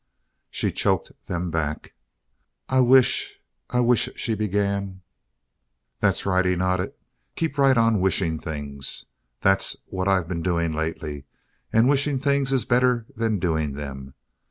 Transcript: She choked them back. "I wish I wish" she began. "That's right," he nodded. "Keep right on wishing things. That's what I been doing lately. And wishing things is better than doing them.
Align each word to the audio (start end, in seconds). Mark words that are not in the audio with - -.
She 0.49 0.71
choked 0.71 1.27
them 1.27 1.51
back. 1.51 1.93
"I 2.67 2.79
wish 2.79 3.39
I 3.69 3.81
wish" 3.81 4.09
she 4.19 4.33
began. 4.33 5.01
"That's 5.99 6.25
right," 6.25 6.43
he 6.43 6.55
nodded. 6.55 6.93
"Keep 7.35 7.59
right 7.59 7.77
on 7.77 7.99
wishing 7.99 8.39
things. 8.39 9.05
That's 9.41 9.75
what 9.85 10.07
I 10.07 10.23
been 10.23 10.41
doing 10.41 10.73
lately. 10.73 11.25
And 11.71 11.87
wishing 11.87 12.17
things 12.17 12.51
is 12.51 12.65
better 12.65 13.05
than 13.15 13.37
doing 13.37 13.73
them. 13.73 14.15